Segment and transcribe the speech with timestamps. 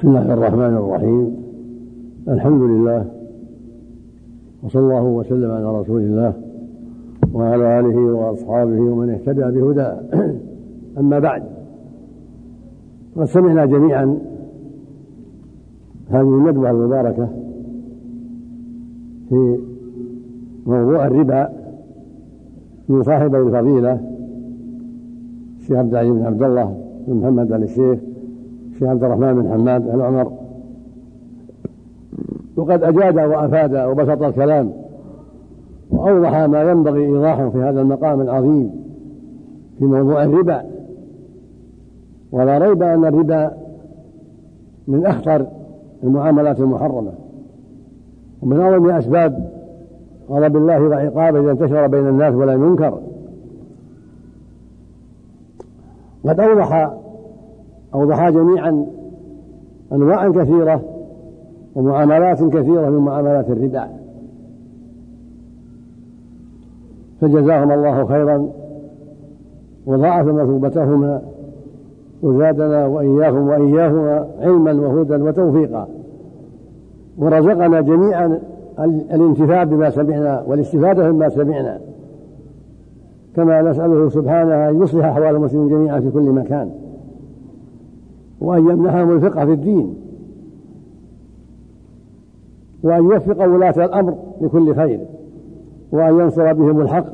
[0.00, 1.36] بسم الله الرحمن الرحيم.
[2.28, 3.06] الحمد لله.
[4.62, 6.32] وصلى الله وسلم على رسول الله
[7.34, 10.00] وعلى آله وأصحابه ومن اهتدى بهداه.
[10.98, 11.42] أما بعد
[13.16, 14.18] قد سمعنا جميعا
[16.10, 17.28] هذه الندوة المباركة
[19.28, 19.58] في
[20.66, 21.48] موضوع الربا
[22.88, 24.00] من صاحبي الفضيلة
[25.58, 26.76] الشيخ عبد العزيز بن عبد الله
[27.06, 28.09] بن محمد ال الشيخ
[28.80, 30.32] الشيخ عبد الرحمن بن حماد العمر
[32.56, 34.72] وقد أجاد وأفاد وبسط الكلام
[35.90, 38.70] وأوضح ما ينبغي إيضاحه في هذا المقام العظيم
[39.78, 40.62] في موضوع الربا.
[42.32, 43.50] ولا ريب أن الربا
[44.88, 45.46] من أخطر
[46.04, 47.12] المعاملات المحرمة
[48.42, 49.50] ومن أعظم أسباب
[50.30, 52.98] غضب الله وعقابه إذا انتشر بين الناس ولم ينكر.
[56.24, 57.00] قد أوضح
[57.94, 58.86] أوضح جميعا
[59.92, 60.82] أنواعا كثيرة
[61.74, 63.88] ومعاملات كثيرة من معاملات الربا.
[67.20, 68.48] فجزاهم الله خيرا
[69.86, 71.22] وضاعف مثوبتهما
[72.22, 75.88] وزادنا وإياهم وإياهما علما وهدى وتوفيقا.
[77.18, 78.38] ورزقنا جميعا
[79.14, 81.78] الانتفاع بما سمعنا والاستفادة مما سمعنا.
[83.36, 86.70] كما نسأله سبحانه أن يصلح أحوال المسلمين جميعا في كل مكان.
[88.40, 89.94] وأن يمنحهم الفقه في الدين.
[92.82, 95.00] وأن يوفق ولاة الأمر لكل خير.
[95.92, 97.12] وأن ينصر بهم الحق.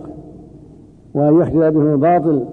[1.14, 2.44] وأن يخذل بهم الباطل.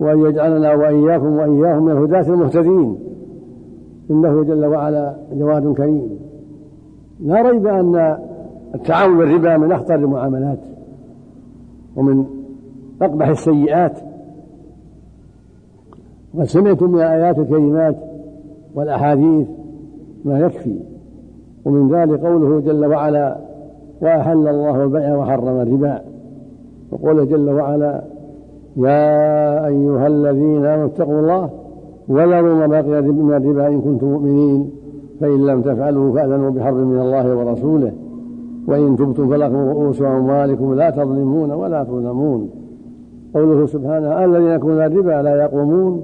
[0.00, 2.98] وأن يجعلنا وإياكم وإياهم من الهداة المهتدين.
[4.10, 6.18] إنه جل وعلا جواد كريم.
[7.20, 8.18] لا ريب أن
[8.74, 10.58] التعاون بالربا من أخطر المعاملات.
[11.96, 12.24] ومن
[13.02, 14.11] أقبح السيئات.
[16.34, 17.96] وقد سمعتم من الآيات الكريمات
[18.74, 19.46] والأحاديث
[20.24, 20.76] ما يكفي
[21.64, 23.36] ومن ذلك قوله جل وعلا
[24.02, 26.00] وأحل الله البيع وحرم الربا.
[26.92, 28.02] وقوله جل وعلا
[28.76, 31.50] يا أيها الذين آمنوا اتقوا الله
[32.08, 34.70] وذروا ما بقي من الربا إن كنتم مؤمنين
[35.20, 37.92] فإن لم تفعلوا فأذنوا بحرب من الله ورسوله
[38.68, 42.50] وإن تبتم فلكم رؤوس أموالكم لا تظلمون ولا تظلمون.
[43.34, 46.02] قوله سبحانه الذين يكون الربا لا يقومون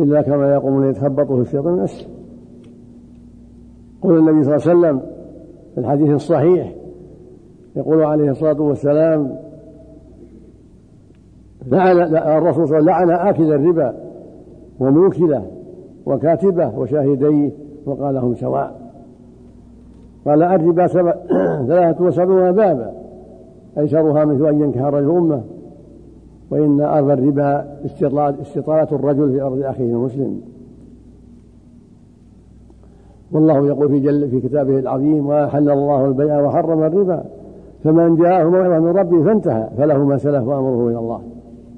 [0.00, 2.06] إلا كما يقوم يتخبطه الشيطان أسفل
[4.02, 5.00] قول النبي صلى الله عليه وسلم
[5.74, 6.74] في الحديث الصحيح
[7.76, 9.36] يقول عليه الصلاة والسلام
[11.66, 13.94] لعن الرسول صلى الله عليه وسلم لعن آكل الربا
[14.80, 15.46] وموكله
[16.06, 17.50] وكاتبه وشاهديه
[17.86, 18.80] وقال هم سواء.
[20.26, 20.86] قال الربا
[21.68, 22.92] ثلاثة وسبعون بابا
[23.78, 25.42] أيسرها مثل أن ينكح رجل أمه.
[26.50, 27.76] وإن أرض الربا
[28.42, 30.40] استطالة الرجل في أرض أخيه المسلم.
[33.32, 37.24] والله يقول في جل في كتابه العظيم وأحل الله البيع وحرم الربا.
[37.84, 41.20] فمن جاءه موعظة من ربه فانتهى فله ما سلف وأمره إلى الله.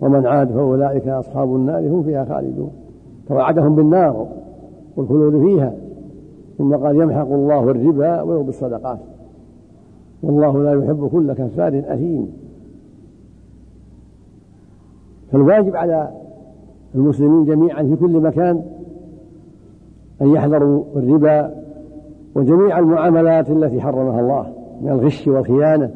[0.00, 2.70] ومن عاد فأولئك أصحاب النار هم فيها خالدون.
[3.28, 4.26] توعدهم بالنار
[4.96, 5.74] والخلود فيها.
[6.58, 8.98] ثم قال يمحق الله الربا ويربي الصدقات.
[10.22, 12.39] والله لا يحب كل كفار أثيم.
[15.32, 16.08] فالواجب على
[16.94, 18.62] المسلمين جميعا في كل مكان
[20.22, 21.54] أن يحذروا الربا
[22.34, 24.46] وجميع المعاملات التي حرمها الله
[24.82, 25.90] من الغش والخيانة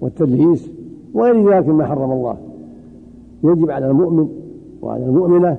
[0.00, 0.70] والتدليس
[1.14, 2.36] وغير ذلك مما حرم الله.
[3.44, 4.28] يجب على المؤمن
[4.82, 5.58] وعلى المؤمنة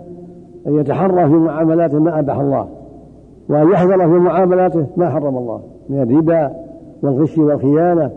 [0.68, 2.68] أن يتحرى في معاملاته ما أباح الله
[3.50, 6.52] وأن يحذر في معاملاته ما حرم الله من الربا
[7.04, 8.12] والغش والخيانة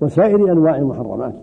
[0.00, 1.34] وسائر أنواع المحرمات.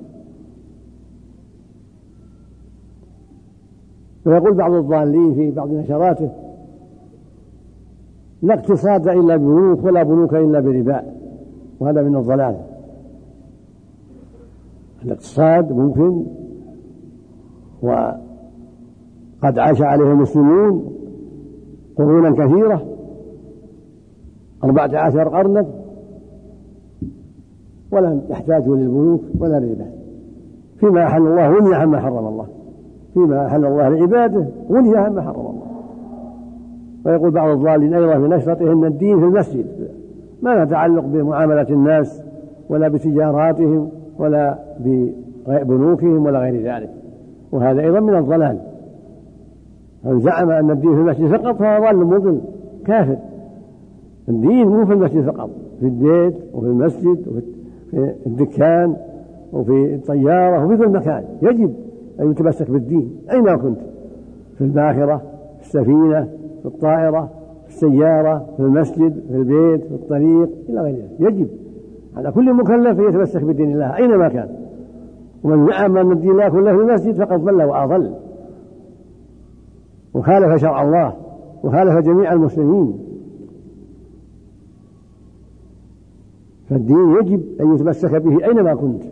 [4.25, 6.31] ويقول بعض الضالين في بعض نشراته
[8.41, 11.03] لا اقتصاد إلا ببنوك ولا بنوك إلا بربا
[11.79, 12.57] وهذا من الضلال.
[15.05, 16.25] الاقتصاد ممكن
[17.81, 20.93] وقد عاش عليه المسلمون
[21.97, 22.85] قرونا كثيرة
[24.63, 25.65] أربعة عشر قرنا
[27.91, 29.91] ولم يحتاجوا للبنوك ولا للربا
[30.79, 32.47] فيما أحل الله ونهى عما حرم الله.
[33.13, 35.63] فيما أحل الله لعباده ونهى عما حرم الله.
[37.05, 39.65] ويقول بعض الضالين أيضا نشرته أن الدين في المسجد.
[40.41, 42.23] ما له تعلق بمعاملة الناس
[42.69, 43.89] ولا بتجاراتهم
[44.19, 44.59] ولا
[45.47, 46.89] ببنوكهم ولا غير ذلك.
[47.51, 48.57] وهذا أيضا من الضلال.
[50.05, 52.41] من زعم أن الدين في المسجد فقط فهو ضال مضل
[52.85, 53.17] كافر.
[54.29, 55.49] الدين مو في المسجد فقط
[55.79, 57.43] في البيت وفي المسجد وفي
[58.25, 58.95] الدكان
[59.53, 61.23] وفي الطيارة وفي كل مكان.
[61.41, 61.73] يجب
[62.19, 63.17] أن يتمسك بالدين.
[63.31, 63.79] أينما كنت؟
[64.57, 65.21] في الباخرة
[65.59, 66.23] في السفينة
[66.61, 67.29] في الطائرة
[67.63, 71.19] في السيارة في المسجد في البيت في الطريق إلى غير ذلك.
[71.19, 71.47] يجب.
[72.17, 73.95] على كل مكلف أن يتمسك بدين الله.
[73.95, 74.49] أينما كان؟
[75.43, 78.13] ومن زعم أن الدين الله كله في المسجد فقد ضل وأضل.
[80.13, 81.13] وخالف شرع الله
[81.63, 82.99] وخالف جميع المسلمين.
[86.69, 89.03] فالدين يجب أن يتمسك به أينما كنت.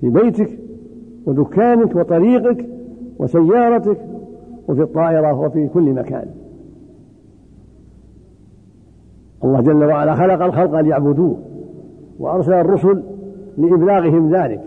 [0.00, 0.63] في بيتك
[1.26, 2.66] ودكانك وطريقك
[3.18, 3.98] وسيارتك
[4.68, 6.26] وفي الطائرة وفي كل مكان.
[9.44, 11.36] الله جل وعلا خلق الخلق ليعبدوه
[12.18, 13.02] وأرسل الرسل
[13.58, 14.60] لإبلاغهم ذلك.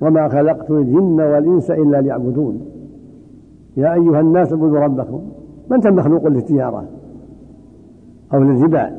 [0.00, 2.60] وما خلقت الجن والإنس إلا ليعبدون.
[3.76, 5.22] يا أيها الناس اعبدوا ربكم.
[5.70, 6.84] ما أنت مخلوق للتجارة؟
[8.34, 8.96] أو للربا؟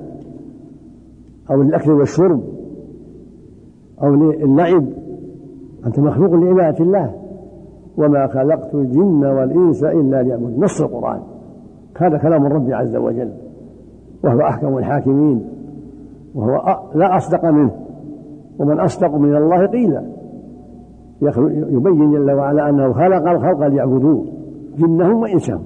[1.51, 2.41] أو للأكل والشرب؟
[4.03, 4.85] أو للعب
[5.85, 7.13] أنت مخلوق لعبادة الله.
[7.97, 10.63] وما خلقت الجن والإنس إلا ليعبدون.
[10.63, 11.19] نص القرآن.
[11.97, 13.31] هذا كلام الرب عز وجل.
[14.23, 15.47] وهو أحكم الحاكمين.
[16.35, 17.71] وهو لا أصدق منه.
[18.59, 20.03] ومن أصدق من الله قيلا
[21.69, 24.25] يبين جل وعلا أنه خلق الخلق ليعبدوه.
[24.77, 25.61] جنهم وإنسهم.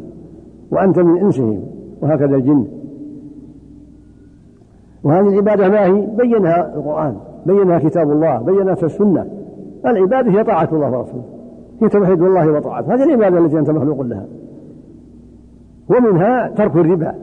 [0.72, 1.60] وأنت من إنسهم.
[2.02, 2.66] وهكذا الجن.
[5.04, 7.16] وهذه العبادة ما هي؟ بينها القرآن.
[7.46, 8.42] بينها كتاب الله.
[8.42, 9.26] بينها السنة.
[9.92, 11.24] العبادة هي طاعة الله ورسوله.
[11.82, 12.94] هي توحيد الله وطاعته.
[12.94, 14.26] هذه العبادة التي أنت مخلوق لها.
[15.90, 17.16] ومنها ترك الربا.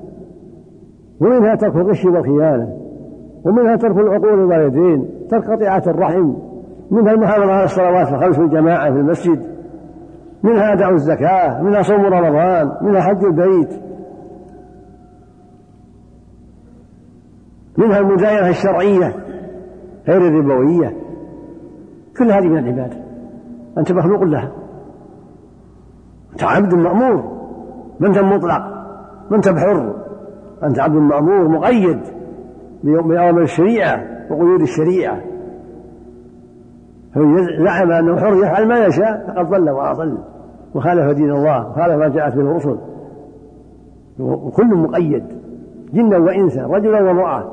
[1.20, 2.76] ومنها ترك الغش والخيانة.
[3.44, 6.32] ومنها ترك العقول الوالدين ترك قطيعة الرحم.
[6.90, 9.42] منها المحافظة على الصلوات الخمس والجماعة في المسجد.
[10.42, 11.62] منها أداء الزكاة.
[11.62, 12.72] منها صوم رمضان.
[12.82, 13.82] منها حج البيت.
[17.78, 19.14] منها المداينة الشرعية
[20.08, 21.01] غير الربوية.
[22.18, 22.96] كل هذه من العبادة.
[23.78, 24.52] أنت مخلوق لها.
[26.32, 27.42] أنت عبد مأمور.
[28.00, 28.62] ما أنت مطلق.
[29.30, 29.94] ما أنت بحر.
[30.62, 32.00] أنت عبد مأمور مقيد
[32.84, 35.20] بأوامر الشريعة وقيود الشريعة.
[37.14, 40.18] فمن زعم أنه حر يفعل ما يشاء فقد ضل وأضل.
[40.74, 42.78] وخالف دين الله وخالف ما جاءت به الرسل.
[44.20, 45.24] وكل مقيد.
[45.92, 47.44] جنا وإنسا رجلا وامرأة.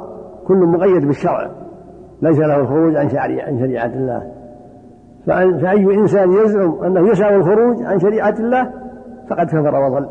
[0.47, 1.51] كل مقيد بالشرع.
[2.21, 3.09] ليس له الخروج عن
[3.59, 4.38] شريعة الله.
[5.29, 8.71] فأي إنسان يزعم أنه يسعى الخروج عن شريعة الله
[9.29, 10.09] فقد كفر وضل.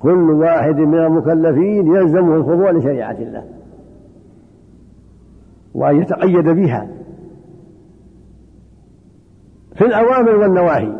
[0.00, 3.44] كل واحد من المكلفين يلزمه الخضوع لشريعة الله.
[5.74, 6.88] وأن يتقيد بها.
[9.74, 10.92] في الأوامر والنواهي.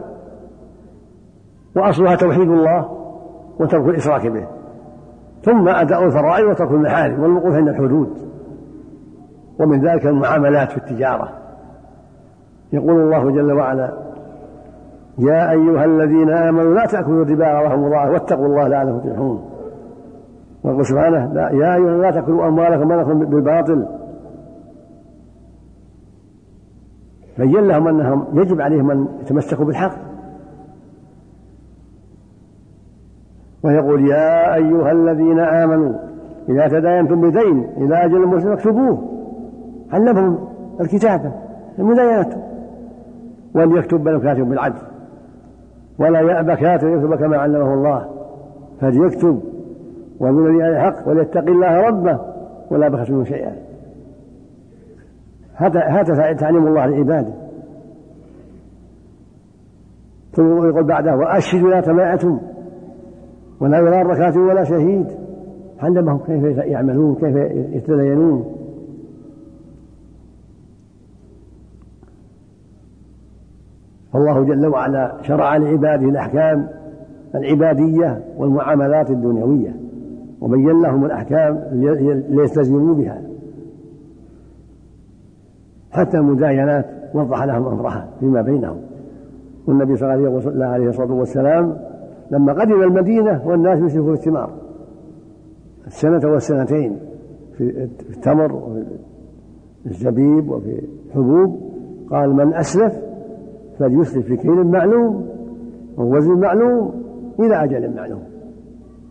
[1.77, 2.89] وأصلها توحيد الله
[3.61, 4.47] وترك الإشراك به.
[5.43, 8.29] ثم أداء الفرائض وترك المحارم والوقوف عند الحدود.
[9.61, 11.38] ومن ذلك المعاملات في التجارة.
[12.73, 13.93] يقول الله جل وعلا
[15.19, 19.45] يا أيها الذين آمنوا لا تأكلوا الربا أضعافا مضاعفة واتقوا الله لعلكم تفلحون.
[20.65, 23.87] ويقول سبحانه لا يا أيها لا تأكلوا أموالكم أموالكم بالباطل.
[27.39, 29.97] بين لهم أنهم يجب عليهم أن يتمسكوا بالحق.
[33.63, 35.95] ويقول يا أيها الذين آمنوا
[36.49, 39.03] إذا تداينتم بدين إلى أجل مسلم اكتبوه.
[39.93, 40.39] علمهم
[40.81, 41.33] الكتابة
[41.79, 42.48] المداينة
[43.55, 44.79] وأن يكتب بل كاتب بالعدل.
[45.99, 48.09] ولا يأبى كاتب يكتب كما علمه الله.
[48.81, 49.41] فليكتب
[50.21, 52.21] ومن الذي حق وليتقي الله ربه
[52.71, 53.57] ولا بخس منه شيئا.
[55.55, 57.35] هذا هذا تعليم الله لعباده
[60.33, 62.41] ثم يقول بعده وأشهدوا لا تماعتم
[63.61, 65.07] ولا يرار كاتب ولا شهيد.
[65.81, 67.37] علمهم كيف يعملون كيف
[67.75, 68.58] يتدينون.
[74.13, 76.69] فالله جل وعلا شرع لعباده الأحكام
[77.35, 79.77] العبادية والمعاملات الدنيوية
[80.41, 81.61] وبين لهم الأحكام
[82.29, 83.23] ليستلزموا بها.
[85.91, 88.77] حتى المداينات وضح لهم أمرها فيما بينهم.
[89.67, 91.79] والنبي صلى الله عليه الصلاة والسلام
[92.31, 94.51] لما قدم المدينة والناس يمسكوا في الثمار.
[95.87, 96.97] السنة والسنتين
[97.57, 98.85] في التمر وفي
[99.87, 101.61] الزبيب وفي الحبوب.
[102.11, 103.08] قال من أسلف
[103.79, 105.29] فليسلف في كيل معلوم
[105.97, 107.03] ووزن معلوم
[107.41, 108.23] إلى أجل معلوم.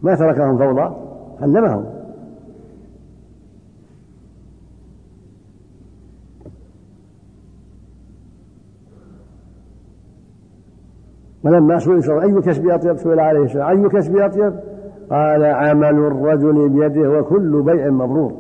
[0.04, 0.96] ما تركهم فوضى
[1.42, 1.86] علمهم.
[11.44, 14.54] ولما سئل أي كسب أطيب؟ سئل عليه السلام أي كسب أطيب؟
[15.12, 18.34] قال عمل الرجل بيده وكل بيع مبرور.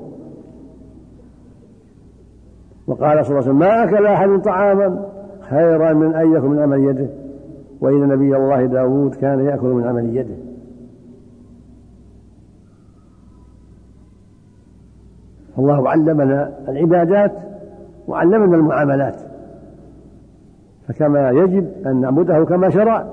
[2.88, 5.16] وقال صلى الله عليه وسلم ما أكل أحد طعاما؟
[5.50, 7.10] خيرا من أن يأكل من عمل يده.
[7.82, 10.36] وإن نبي الله داود كان يأكل من عمل يده.
[15.60, 17.32] الله علمنا العبادات
[18.08, 19.22] وعلمنا المعاملات.
[20.88, 23.08] فكما يجب أن نعبده كما شرع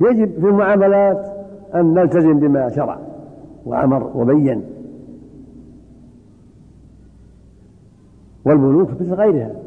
[0.00, 1.26] يجب في المعاملات
[1.74, 2.98] أن نلتزم بما شرع
[3.66, 4.64] وأمر وبين.
[8.46, 9.59] والملوك مثل غيرها.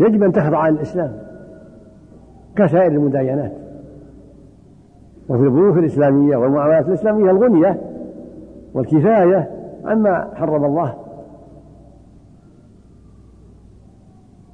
[0.00, 1.12] يجب أن تخضع للإسلام
[2.56, 3.52] كسائر المداينات
[5.28, 7.80] وفي البنوك الإسلامية والمعاملات الإسلامية الغنية
[8.74, 9.50] والكفاية
[9.84, 10.94] عما حرم الله.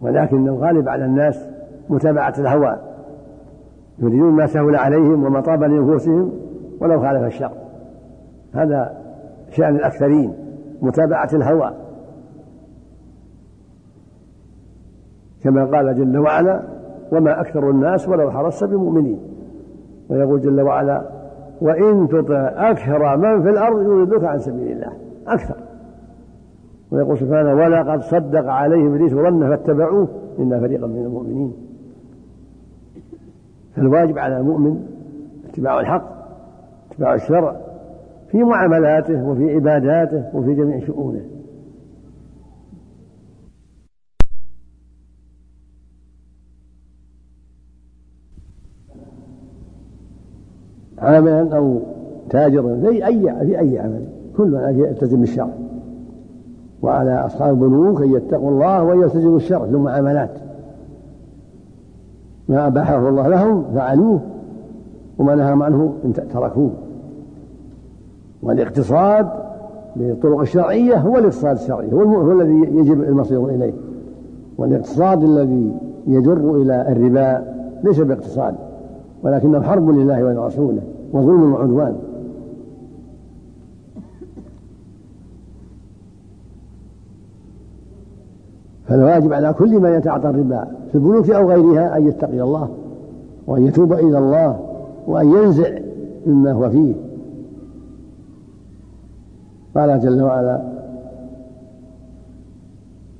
[0.01, 1.49] ولكن الغالب على الناس
[1.89, 2.77] متابعة الهوى
[3.99, 6.33] يريدون ما سهل عليهم وما طاب لنفوسهم
[6.81, 7.53] ولو خالف الشر
[8.55, 8.97] هذا
[9.51, 10.35] شأن الأكثرين
[10.83, 11.73] متابعة الهوى.
[15.45, 16.63] كما قال جل وعلا
[17.13, 19.19] وما أكثر الناس ولو حرصت بمؤمنين.
[20.11, 21.03] ويقول جل وعلا
[21.61, 24.93] وإن تطع أكثر من في الأرض يضلوك عن سبيل الله.
[25.27, 25.57] أكثر.
[26.91, 31.53] ويقول سبحانه ولقد صدق عليه إبليس ظنه فاتبعوه الا فريقا من المؤمنين.
[33.77, 34.87] فالواجب على المؤمن
[35.49, 36.05] اتباع الحق
[36.91, 37.57] اتباع الشرع
[38.31, 41.21] في معاملاته وفي عباداته وفي جميع شؤونه.
[51.11, 51.79] عاملا أو
[52.31, 54.05] تاجرا في أي في أي عمل
[54.37, 55.49] كل من يلتزم بالشرع.
[56.83, 60.31] وعلى أصحاب البنوك أن يتقوا الله ويلتزموا الشرع في المعاملات
[62.49, 64.21] ما أباحه الله لهم فعلوه
[65.19, 65.93] وما نهاهم عنه
[66.33, 66.71] تركوه.
[68.43, 69.29] والاقتصاد
[69.97, 73.73] بالطرق الشرعية هو الاقتصاد الشرعي هو, هو الذي يجب المصير إليه.
[74.59, 75.73] والاقتصاد الذي
[76.07, 77.45] يجر إلى الربا
[77.85, 78.55] ليس باقتصاد
[79.23, 80.83] ولكنه حرب لله ولرسوله.
[81.13, 81.97] وظلم وعدوان
[88.85, 92.69] فالواجب على كل من يتعاطى الربا في البنوك أو غيرها أن يتقي الله
[93.47, 94.61] وأن يتوب إلى الله
[95.07, 95.79] وأن ينزع
[96.27, 96.95] مما هو فيه.
[99.75, 100.63] قال جل وعلا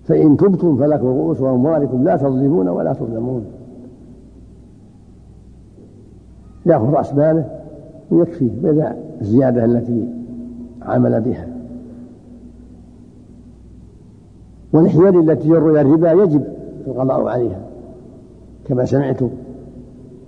[0.05, 3.45] فإن تبتم فلكم رؤوس أموالكم لا تظلمون ولا تظلمون.
[6.67, 7.60] يأخذ رأس ماله.
[8.11, 10.09] ويكفيه بدا الزيادة التي
[10.83, 11.47] عمل بها.
[14.73, 16.45] والحيل التي تجر إلى الربا يجب
[16.87, 17.61] القضاء عليها.
[18.65, 19.29] كما سمعتم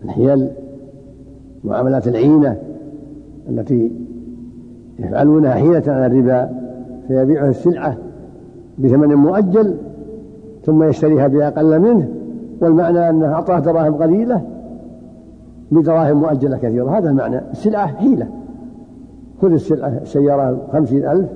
[0.05, 0.49] الحيل
[1.65, 2.57] معاملات العينة
[3.49, 3.93] التي
[4.99, 6.51] يفعلونها حيلة على الربا
[7.09, 7.97] فيبيعه السلعة
[8.79, 9.77] بثمن مؤجل
[10.65, 12.09] ثم يشتريها بأقل منه
[12.61, 14.43] والمعنى أنه أعطاه دراهم قليلة
[15.73, 16.99] بدراهم مؤجلة كثيرة.
[16.99, 17.41] هذا المعنى.
[17.51, 18.27] السلعة حيلة.
[19.43, 21.29] خذ السلعة سيارة خمسين ألف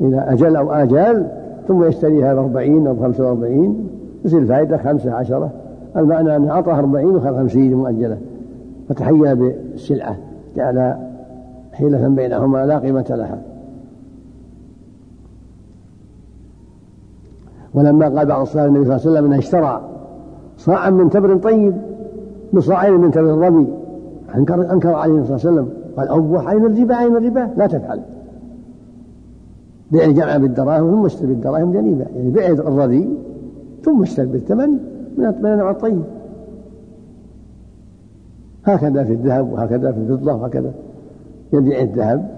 [0.00, 1.26] إلى أجل أو آجال
[1.68, 3.88] ثم يشتريها بأربعين أو بخمسة وأربعين
[4.24, 5.50] يصير الفائدة خمسة عشرة.
[5.96, 8.18] المعنى أنه أعطاه أربعين وخذ خمسين مؤجلة.
[8.88, 10.16] فتحيا بالسلعة.
[10.56, 10.94] جعل
[11.72, 13.38] حيلة بينهما لا قيمة لها.
[17.74, 19.80] ولما قال بعض الصحابة النبي صلى الله عليه وسلم انه اشترى
[20.56, 21.89] صاعا من تمر طيب
[22.52, 23.66] بصاعين من تمر الربي
[24.34, 25.68] انكر أنكر عليه الصلاة والسلام.
[25.96, 27.50] قال اوح عين الربا عين الربا.
[27.56, 28.00] لا تفعل.
[29.92, 32.06] بيع الجمع بالدراهم ثم اشتري بالدراهم جنيبة.
[32.16, 33.18] يعني بيع الرديء
[33.84, 34.70] ثم اشتري بالثمن
[35.18, 36.02] من النوع الطيب
[38.64, 40.72] هكذا في الذهب وهكذا في الفضة وهكذا
[41.52, 42.30] يبيع الذهب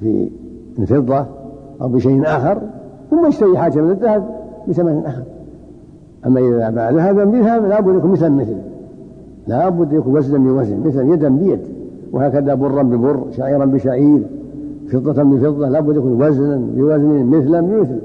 [0.00, 0.30] في
[0.78, 1.26] الفضة
[1.80, 2.58] أو بشيء آخر
[3.10, 4.28] ثم يشتري حاجة من الذهب
[4.68, 5.22] بثمن آخر.
[6.26, 8.56] أما إذا باع ذهبا بذهب لابد يكون مثل
[9.50, 11.60] مثل لابد يكون وزنا بوزن مثل يدا بيد
[12.12, 14.22] وهكذا برا ببر شعيرا بشعير
[14.88, 17.98] فضة بفضة لابد يكون وزنا بوزن مثلا بمثل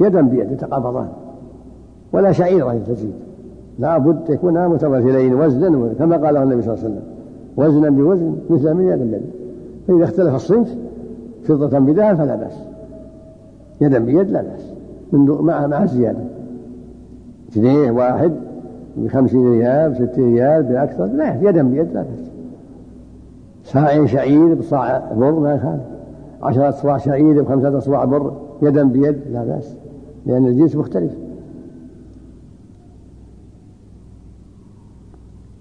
[0.00, 1.08] يدا بيد يتقابضان
[2.12, 3.12] ولا شعيرة تزيد.
[3.78, 7.02] لابد يكون متماثلين وزنا كما قال النبي صلى الله عليه وسلم
[7.56, 9.22] وزنا بوزن مثلا من يدا بيد.
[9.88, 10.76] فإذا اختلف الصنف
[11.44, 12.58] فضة بذهب فلا بأس.
[13.80, 14.72] يدا بيد لا بأس.
[15.12, 16.18] من مع مع الزيادة.
[17.54, 18.32] جنيه واحد.
[18.96, 21.04] بخمسين ريال بستين ريال بأكثر.
[21.04, 22.30] لا يدا بيد لا بأس.
[23.64, 25.82] صاع شعير بصاع بر ما يخالف.
[26.42, 28.32] عشرة أصواع شعير بخمسة أصواع بر
[28.62, 29.76] يدا بيد لا بأس.
[30.26, 31.12] لأن الجنس مختلف.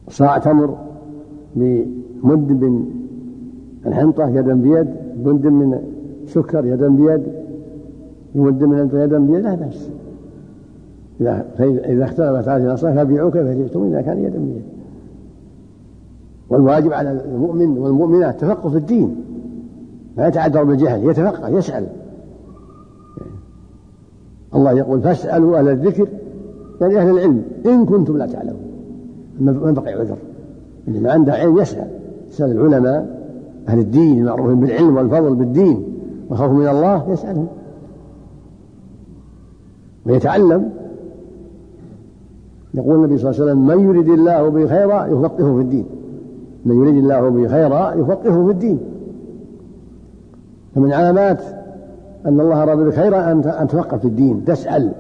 [0.09, 0.77] صاع تمر
[1.55, 2.85] بمد من
[3.85, 4.87] الحنطة يدا بيد.
[5.23, 5.79] مد من
[6.25, 7.23] سكر يدا بيد.
[8.35, 9.89] مد من يدا بيد لا بأس.
[11.21, 14.63] إذا إذا اختلفت هذه الأصناف فبيعوا كيف شئتم إذا كان يدا بيد.
[16.49, 19.15] والواجب على المؤمن والمؤمنات تفقه في الدين.
[20.17, 21.87] لا يتعذر بالجهل يتفقه يسأل.
[24.55, 26.07] الله يقول فاسألوا أهل الذكر
[26.81, 28.69] يعني أهل العلم إن كنتم لا تعلمون.
[29.39, 30.17] ما بقي عذر.
[30.87, 31.87] اللي ما عنده علم يسأل.
[32.29, 33.19] يسأل العلماء
[33.67, 35.83] أهل الدين المعروفين بالعلم والفضل بالدين
[36.29, 37.47] والخوف من الله يسألهم.
[40.05, 40.69] ويتعلم.
[42.73, 45.85] يقول النبي صلى الله عليه وسلم من يريد الله به خيرا يفقهه في الدين.
[46.65, 48.79] من يريد الله به خيرا يفقهه في الدين.
[50.75, 51.41] فمن علامات
[52.25, 54.45] أن الله أراد بك خيرا أن تفقه في الدين.
[54.45, 54.91] تسأل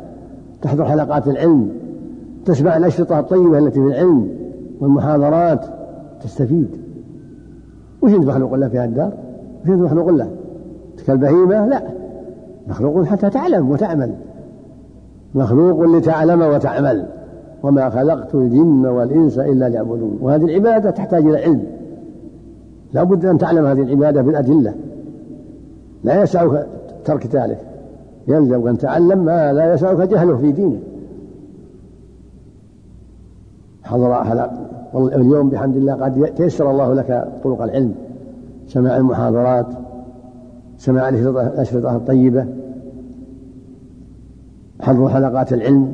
[0.61, 1.69] تحضر حلقات العلم
[2.45, 4.29] تسمع الأشرطة الطيبة التي في العلم
[4.79, 5.65] والمحاضرات
[6.23, 6.67] تستفيد.
[8.01, 9.11] وش أنت مخلوق له في هالدار؟
[9.63, 10.29] وش أنت مخلوق له؟
[11.07, 11.81] كالبهيمة؟ لا.
[12.67, 14.13] مخلوق حتى تعلم وتعمل.
[15.35, 17.05] مخلوق لتعلم وتعمل.
[17.63, 20.17] وما خلقت الجن والإنس إلا ليعبدون.
[20.21, 21.63] وهذه العبادة تحتاج إلى علم.
[22.93, 24.73] لا بد أن تعلم هذه العبادة بالأدلة.
[26.03, 26.67] لا يسعك
[27.05, 27.59] ترك ذلك.
[28.27, 30.79] يلزم أن تعلم ما لا يسعك جهله في دينه
[33.83, 34.51] حضر حلق
[34.95, 37.93] اليوم بحمد الله قد تيسر الله لك طرق العلم.
[38.67, 39.65] سماع المحاضرات
[40.77, 42.45] سماع الأشرطة الطيبة
[44.81, 45.93] حضر حلقات العلم.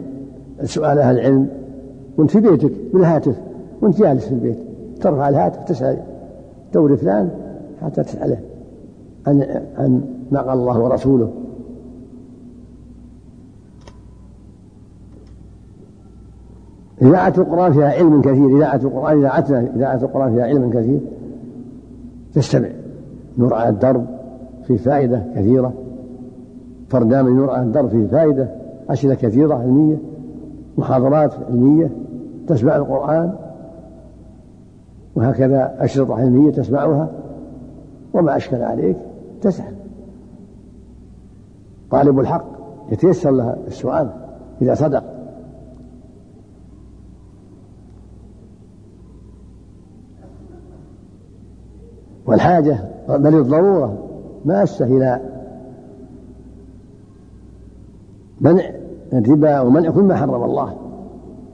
[0.64, 1.48] سؤال أهل العلم
[2.18, 3.36] وأنت في بيتك؟ بالهاتف
[3.82, 4.58] وأنت جالس في البيت؟
[5.02, 5.98] ترفع الهاتف تسأل
[6.74, 7.30] دور فلان
[7.82, 8.38] حتى تسأله
[9.28, 11.32] عن عن ما قال الله ورسوله.
[17.02, 21.00] إذاعة القرآن فيها علم كثير إذاعة القرآن إذاعتنا إذاعة القرآن فيها علم كثير.
[22.34, 22.70] تستمع
[23.38, 24.06] نور على الدرب
[24.68, 25.74] في فائدة كثيرة.
[26.94, 28.48] برنامج نور على الدرب فيه فائدة.
[28.90, 29.98] أسئلة كثيرة علمية.
[30.78, 31.92] محاضرات علمية
[32.48, 33.36] تسمع القرآن
[35.16, 37.10] وهكذا أشرطة علمية تسمعها
[38.14, 38.98] وما أشكل عليك
[39.42, 39.76] تسأل.
[41.92, 42.46] طالب الحق
[42.92, 44.10] يتيسر له السؤال
[44.62, 45.04] إذا صدق.
[52.26, 53.98] والحاجة بل الضرورة
[54.46, 55.22] ماسة إلى
[58.42, 60.74] منع الربا ومنع كل ما حرم الله.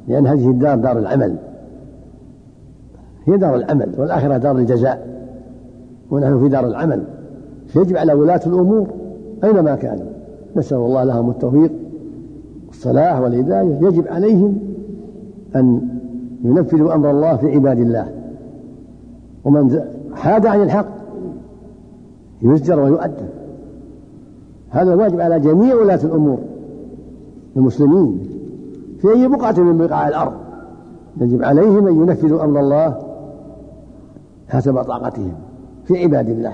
[0.08, 1.36] لأن هذه الدار دار العمل.
[3.26, 5.08] هي دار العمل والآخرة دار الجزاء.
[6.12, 7.04] ونحن في دار العمل.
[7.76, 8.88] يجب على ولاة الأمور
[9.44, 10.06] أينما كانوا.
[10.56, 11.72] نسأل الله لهم التوفيق
[12.68, 13.78] والصلاح والهداية.
[13.82, 14.60] يجب عليهم
[15.56, 15.82] أن
[16.44, 18.12] ينفذوا أمر الله في عباد الله.
[19.46, 19.82] ومن
[20.14, 20.88] حاد عن الحق
[22.42, 23.30] يزجر ويؤدب.
[24.70, 26.38] هذا واجب على جميع ولاة الأمور.
[27.58, 28.30] المسلمين
[29.02, 30.34] في أي بقعة من بقاع الأرض.
[31.22, 32.96] يجب عليهم أن ينفذوا أمر الله
[34.50, 35.34] حسب طاقتهم
[35.86, 36.54] في عباد الله.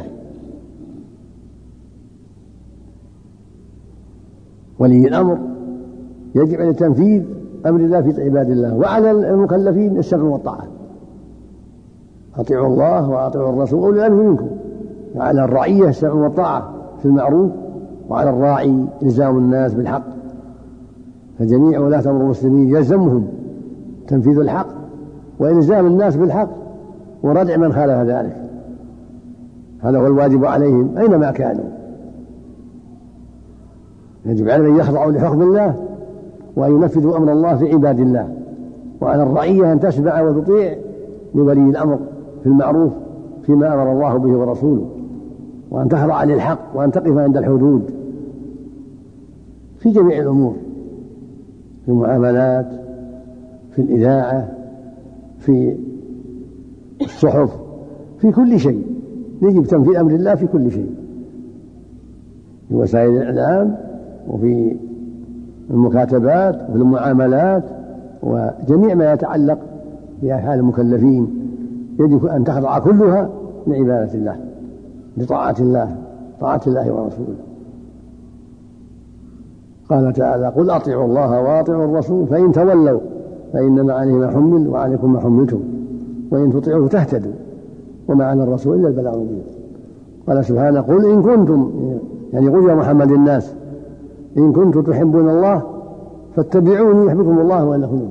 [4.79, 5.37] ولي الأمر
[6.35, 7.23] يجب على تنفيذ
[7.65, 10.67] أمر الله في عباد الله وعلى المكلفين السمع والطاعة.
[12.35, 14.47] أطيعوا الله وأطيعوا الرسول أولي الأمر منكم.
[15.15, 17.51] وعلى الرعية السمع والطاعة في المعروف
[18.09, 20.16] وعلى الراعي إلزام الناس بالحق.
[21.39, 23.27] فجميع ولاة أمر المسلمين يلزمهم
[24.07, 24.67] تنفيذ الحق
[25.39, 26.49] وإلزام الناس بالحق
[27.23, 28.35] وردع من خالف ذلك.
[29.79, 31.65] هذا هو الواجب عليهم أينما كانوا.
[34.25, 35.75] يجب عليهم أن يخضعوا لحكم الله
[36.55, 38.29] وأن ينفذوا أمر الله في عباد الله.
[39.01, 40.75] وعلى الرعية أن تسمع وتطيع
[41.35, 41.99] لولي الأمر
[42.43, 42.91] في المعروف
[43.43, 44.85] فيما أمر الله به ورسوله.
[45.71, 47.91] وأن تخضع للحق وأن تقف عند الحدود
[49.79, 50.53] في جميع الأمور.
[51.87, 52.65] في المعاملات
[53.71, 54.47] في الإذاعة
[55.39, 55.77] في
[57.01, 57.59] الصحف
[58.19, 58.85] في كل شيء.
[59.41, 60.89] يجب تنفيذ أمر الله في كل شيء.
[62.69, 63.75] في وسائل الإعلام
[64.27, 64.75] وفي
[65.69, 67.63] المكاتبات وفي المعاملات
[68.23, 69.59] وجميع ما يتعلق
[70.21, 71.27] بأحوال المكلفين.
[71.99, 73.29] يجب أن تخضع كلها
[73.67, 74.35] لعبادة الله
[75.17, 75.95] لطاعة الله
[76.39, 77.35] طاعة الله ورسوله.
[79.89, 82.99] قال تعالى قل أطيعوا الله وأطيعوا الرسول فإن تولوا
[83.53, 85.59] فإنما عليه ما حمل وعليكم ما حملتم
[86.31, 87.31] وإن تطيعوه تهتدوا
[88.07, 89.43] وما على الرسول إلا البلاغ المبين.
[90.27, 91.71] قال سبحانه قل إن كنتم
[92.33, 93.53] يعني قل يا محمد الناس
[94.37, 95.61] إن كنتم تحبون الله
[96.35, 98.09] فاتبعوني يحبكم الله وإنكم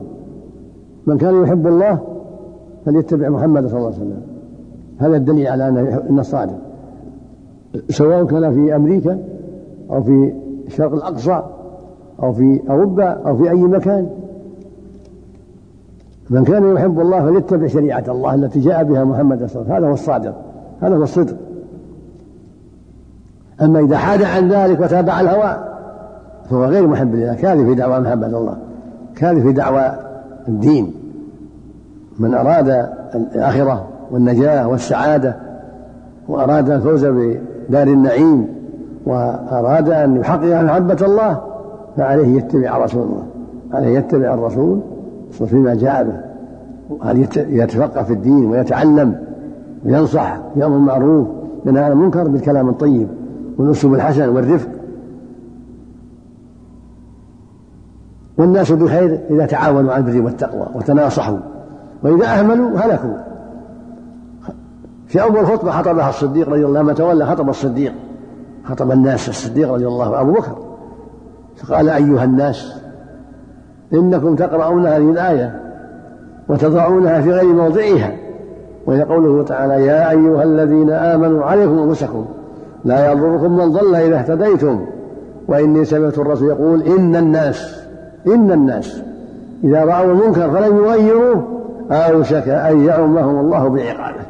[1.06, 1.98] من كان يحب الله
[2.84, 4.22] فليتبع محمد صلى الله عليه وسلم.
[4.98, 5.68] هذا الدليل على
[6.10, 6.58] أن الصادق
[7.88, 9.18] سواء كان في أمريكا
[9.90, 10.32] أو في
[10.66, 11.42] الشرق الأقصى
[12.22, 14.08] أو في أوروبا أو في أي مكان.
[16.30, 19.86] من كان يحب الله فليتبع شريعة الله التي جاء بها محمد صلى الله عليه وسلم.
[19.86, 20.34] هذا هو الصادق.
[20.80, 21.36] هذا هو الصدق.
[23.62, 25.64] أما إذا حاد عن ذلك وتابع الهوى
[26.50, 27.34] فهو غير محب لله.
[27.34, 28.56] كاذب في دعوى محبة الله
[29.16, 29.92] كاذب في دعوى
[30.48, 30.94] الدين.
[32.18, 35.36] من أراد الآخرة والنجاة والسعادة
[36.28, 38.48] وأراد الفوز بدار النعيم
[39.06, 41.40] وأراد أن يحقق محبة الله
[41.96, 43.26] فعليه يتبع رسول الله.
[43.72, 44.80] عليه يتبع الرسول
[45.30, 46.20] فيما جاء به.
[46.90, 49.16] وهل يتفقه في الدين ويتعلم
[49.84, 51.28] وينصح يأمر بالمعروف
[51.66, 53.08] ينهى عن المنكر بالكلام الطيب
[53.58, 54.68] والأسلوب الحسن والرفق.
[58.38, 61.38] والناس بخير إذا تعاونوا على البر والتقوى وتناصحوا.
[62.02, 63.16] وإذا أهملوا هلكوا.
[65.06, 67.92] في أول خطبة خطبها الصديق رضي الله عنه تولى خطب الصديق
[68.64, 70.65] خطب الناس الصديق رضي الله عنه أبو بكر.
[71.56, 72.82] فقال أيها الناس
[73.92, 75.60] إنكم تقرؤون هذه الآية
[76.48, 78.12] وتضعونها في غير موضعها
[78.86, 82.24] وهي قوله تعالى يا أيها الذين آمنوا عليكم أنفسكم
[82.84, 84.86] لا يضركم من ضل إذا اهتديتم
[85.48, 87.86] وإني سمعت الرسول يقول إن الناس
[88.26, 89.02] إن الناس
[89.64, 91.42] إذا رأوا المنكر فلم يغيروه
[91.90, 94.26] أوشك أن يعمهم الله بعقابه.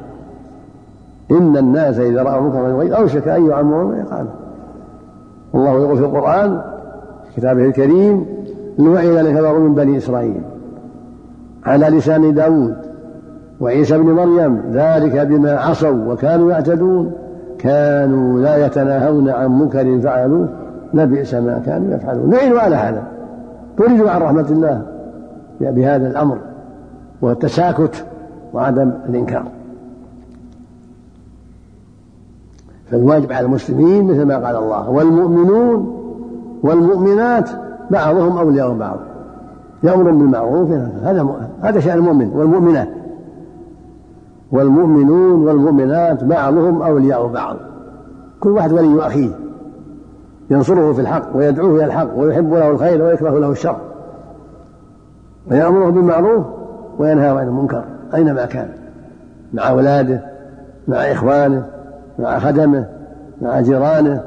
[1.31, 4.31] إن الناس إذا رأوا المنكر فلم يغيروه أوشك أن يعمهم بعقابه.
[5.53, 6.61] والله يقول في القرآن
[7.37, 8.27] كتابه الكريم
[8.79, 10.41] لوعن الكفر من بني إسرائيل
[11.65, 12.77] على لسان داود
[13.61, 17.13] وعيسى بن مريم ذلك بما عصوا وكانوا يعتدون
[17.59, 20.49] كانوا لا يتناهون عن منكر فعلوه
[20.95, 23.03] لبئس ما كانوا يفعلون لعنوا على هذا
[23.79, 24.83] طردوا عن رحمة الله
[25.61, 26.39] بهذا الأمر
[27.23, 28.05] والتساكت
[28.53, 29.45] وعدم الإنكار
[32.91, 36.06] فالواجب على المسلمين مثل ما قال الله والمؤمنون
[36.63, 37.51] والمؤمنات
[37.91, 38.99] بعضهم أولياء بعض
[39.83, 40.71] يأمر بالمعروف
[41.03, 41.27] هذا
[41.63, 42.89] هذا شأن المؤمن والمؤمنات.
[44.53, 47.57] والمؤمنون والمؤمنات بعضهم أولياء بعض.
[48.41, 49.31] كل واحد ولي أخيه.
[50.51, 53.77] ينصره في الحق ويدعوه إلى الحق ويحب له الخير ويكره له الشر.
[55.51, 56.47] ويأمره بالمعروف
[56.99, 58.69] وينهى عن المنكر أينما كان
[59.55, 60.21] مع أولاده
[60.89, 61.67] مع إخوانه
[62.19, 62.87] مع خدمه
[63.43, 64.23] مع جيرانه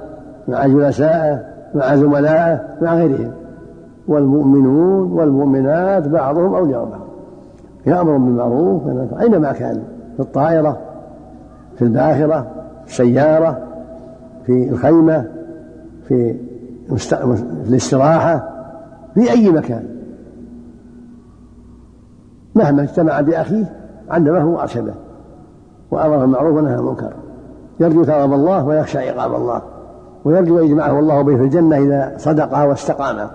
[0.48, 3.32] مع جلسائه مع زملائه مع غيرهم.
[4.08, 7.02] والمؤمنون والمؤمنات بعضهم أولياء بعض.
[7.86, 8.82] يأمر بالمعروف
[9.22, 9.84] أينما كان
[10.16, 10.78] في الطائرة
[11.76, 12.48] في الباخرة
[12.86, 13.58] في السيارة
[14.46, 15.26] في الخيمة
[16.08, 16.36] في,
[17.68, 18.50] الاستراحة
[19.14, 19.84] في أي مكان.
[22.56, 23.66] مهما اجتمع بأخيه
[24.10, 24.94] علمه أرشده
[25.92, 27.14] وأمر بالمعروف ونهى عن المنكر.
[27.80, 29.62] يرجو ثواب الله ويخشى عقاب الله.
[30.26, 33.30] ويرجو أن يجمعه الله به في الجنة إذا صدق واستقام.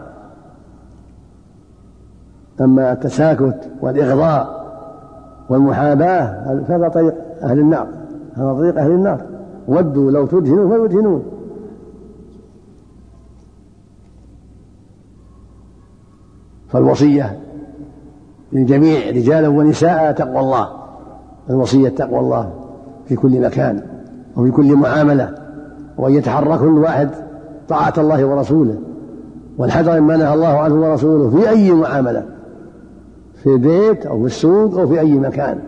[2.61, 4.65] أما التساكت والإغضاء
[5.49, 7.87] والمحاباة فهذا طريق أهل النار.
[8.35, 9.21] هذا طريق أهل النار.
[9.69, 11.25] ودوا لو تدهنوا فيدهنون.
[16.69, 17.39] فالوصية
[18.53, 20.69] للجميع رجالا ونساء تقوى الله.
[21.51, 22.51] الوصية تقوى الله
[23.07, 23.83] في كل مكان
[24.37, 25.44] وفي كل معاملة.
[25.99, 27.11] وأن يتحرى كل واحد
[27.69, 28.77] طاعة الله ورسوله
[29.59, 32.23] والحذر مما نهى الله عنه ورسوله في أي معاملة
[33.35, 35.59] في البيت أو في السوق أو في أي مكان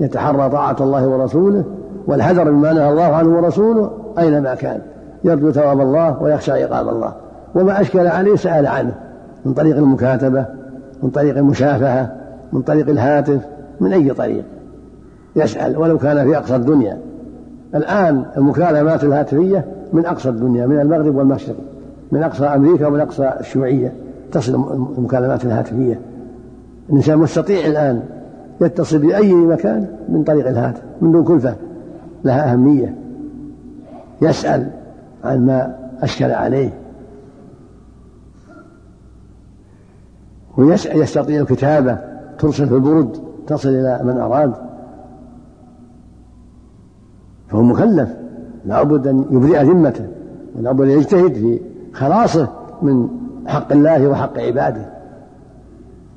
[0.00, 1.64] يتحرى طاعة الله ورسوله
[2.06, 4.80] والحذر مما نهى الله عنه ورسوله أينما كان
[5.24, 7.12] يرجو ثواب الله ويخشى عقاب الله.
[7.54, 8.94] وما أشكل عليه سأل عنه
[9.44, 10.46] من طريق المكاتبة
[11.02, 12.12] من طريق المشافهة
[12.52, 13.40] من طريق الهاتف
[13.80, 14.44] من أي طريق
[15.36, 16.98] يسأل ولو كان في أقصى الدنيا.
[17.74, 21.56] الآن المكالمات الهاتفية من أقصى الدنيا من المغرب والمشرق
[22.12, 23.92] من أقصى أمريكا ومن أقصى الشيوعية
[24.32, 24.54] تصل
[24.98, 26.00] المكالمات الهاتفية.
[26.88, 28.02] الإنسان مستطيع الآن
[28.60, 31.56] يتصل بأي مكان من طريق الهاتف من دون كلفة
[32.24, 32.94] لها أهمية.
[34.22, 34.70] يسأل
[35.24, 36.70] عن ما أشكل عليه.
[40.56, 41.98] ويستطيع الكتابة
[42.38, 44.52] ترسل في البرد تصل إلى من أراد.
[47.52, 48.08] فهو مكلف
[48.66, 50.04] لابد أن يبرئ ذمته
[50.58, 51.60] ولابد أن يجتهد في
[51.92, 52.48] خلاصه
[52.82, 53.08] من
[53.46, 54.82] حق الله وحق عباده.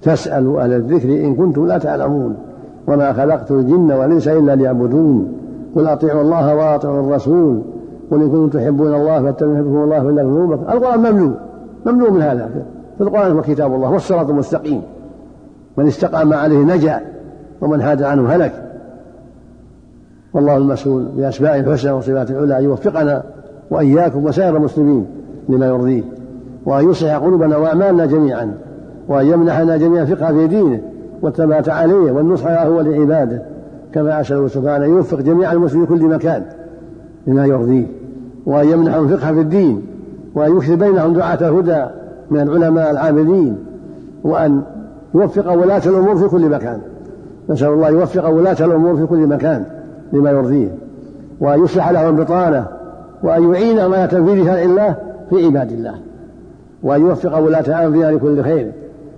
[0.01, 2.35] فاسألوا أهل الذكر إن كنتم لا تعلمون.
[2.87, 5.33] وما خلقت الجن والإنس إلا ليعبدون.
[5.75, 7.61] قل أطيعوا الله وأطيعوا الرسول.
[8.11, 11.33] قل إن كنتم تحبون الله فاتبعوا الله فإن ذنوبكم القرآن مملوء
[11.85, 12.49] مملوء من هذا.
[12.97, 14.81] في القرآن هو كتاب الله والصراط المستقيم.
[15.77, 17.01] من استقام عليه نجا
[17.61, 18.64] ومن حاد عنه هلك.
[20.35, 23.23] والله المسؤول بأسمائه الحسنى وصفاته العلى أن يوفقنا
[23.69, 25.05] وإياكم وسائر المسلمين
[25.49, 26.03] لما يرضيه
[26.65, 28.53] وأن يصلح قلوبنا وأعمالنا جميعا
[29.07, 30.81] وأن يمنحنا جميعا فقه في دينه
[31.21, 33.41] والثبات عليه والنصح له ولعباده.
[33.93, 36.43] كما أسأله سبحانه أن يوفق جميع المسلمين في كل مكان
[37.27, 37.85] لما يرضيه
[38.45, 39.81] وأن يمنحهم فقه في الدين
[40.35, 41.85] وأن يكثر بينهم دعاة الهدى
[42.31, 43.57] من العلماء العاملين
[44.23, 44.61] وأن
[45.13, 46.79] يوفق ولاة الأمور في كل مكان.
[47.49, 49.74] نسأل الله يوفق ولاة الأمور في كل مكان.
[50.13, 50.67] لما يرضيه
[51.39, 52.65] وأن يصلح لهم بطانة
[53.23, 54.95] وأن يعينهم على تنفيذ شرع الله
[55.29, 55.93] في عباد الله
[56.83, 58.71] وأن يوفق ولاة أمرنا لكل خير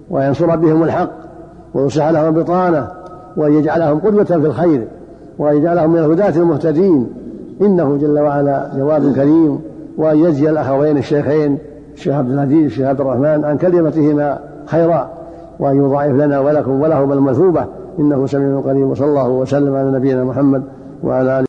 [0.09, 1.09] وينصر بهم الحق
[1.73, 2.87] ويصلح لهم بطانة
[3.37, 4.87] وأن يجعلهم قدوة في الخير
[5.37, 7.07] وأن يجعلهم من الهداة المهتدين.
[7.61, 9.59] إنه جل وعلا جواد كريم.
[9.97, 11.57] وأن يجزي الأخوين الشيخين
[11.93, 15.09] الشيخ عبد العزيز والشيخ عبد الرحمن عن كلمتهما خيرا
[15.59, 17.65] وأن يضاعف لنا ولكم ولهم المثوبة.
[17.99, 20.63] إنه سميع قريب وصلى الله وسلم على نبينا محمد
[21.03, 21.45] وعلى آله